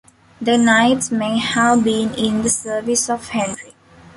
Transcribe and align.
The 0.41 0.57
knights 0.57 1.11
may 1.11 1.37
have 1.37 1.83
been 1.83 2.15
in 2.15 2.41
the 2.41 2.49
service 2.49 3.07
of 3.07 3.27
Henry. 3.27 3.75